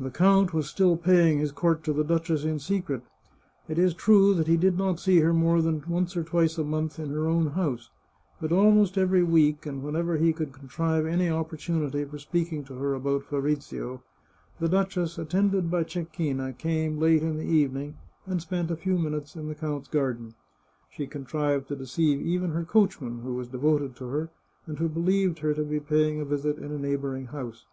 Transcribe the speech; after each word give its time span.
The 0.00 0.10
count 0.10 0.54
was 0.54 0.66
still 0.66 0.96
paying 0.96 1.38
his 1.38 1.52
court 1.52 1.84
to 1.84 1.92
the 1.92 2.04
duchess 2.04 2.42
in 2.42 2.58
secret. 2.58 3.02
It 3.68 3.78
is 3.78 3.92
true 3.92 4.32
that 4.32 4.46
he 4.46 4.56
did 4.56 4.78
not 4.78 4.98
see 4.98 5.18
her 5.20 5.34
more 5.34 5.60
than 5.60 5.84
once 5.86 6.16
or 6.16 6.24
twice 6.24 6.56
a 6.56 6.64
month 6.64 6.98
in 6.98 7.10
her 7.10 7.26
own 7.26 7.48
house, 7.48 7.90
but 8.40 8.50
almost 8.50 8.96
every 8.96 9.22
week, 9.22 9.66
and 9.66 9.82
whenever 9.82 10.16
he 10.16 10.32
could 10.32 10.54
contrive 10.54 11.04
any 11.04 11.28
opportunity 11.28 12.02
for 12.06 12.18
speaking 12.18 12.64
to 12.64 12.76
her 12.76 12.94
about 12.94 13.24
Fabrizio, 13.24 14.02
the 14.58 14.70
duchess, 14.70 15.18
attended 15.18 15.70
by 15.70 15.84
Cecchina, 15.84 16.56
came, 16.56 16.98
late 16.98 17.22
in 17.22 17.36
the 17.36 17.44
evening, 17.44 17.98
and 18.24 18.40
spent 18.40 18.70
a 18.70 18.74
few 18.74 18.96
minutes 18.96 19.36
in 19.36 19.48
the 19.48 19.54
count's 19.54 19.88
garden. 19.88 20.32
She 20.88 21.06
contrived 21.06 21.68
to 21.68 21.76
deceive 21.76 22.22
even 22.22 22.52
her 22.52 22.64
coach 22.64 23.02
man, 23.02 23.18
who 23.18 23.34
was 23.34 23.48
devoted 23.48 23.96
to 23.96 24.06
her, 24.06 24.30
and 24.66 24.78
who 24.78 24.88
believed 24.88 25.40
her 25.40 25.52
to 25.52 25.62
be 25.62 25.78
paying 25.78 26.22
a 26.22 26.24
visit 26.24 26.56
in 26.56 26.72
a 26.72 26.78
neighbouring 26.78 27.26
house. 27.26 27.66